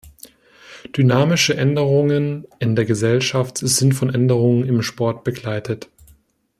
[0.97, 5.89] Dynamische Änderungen in der Gesellschaft sind von Änderungen im Sport begleitet.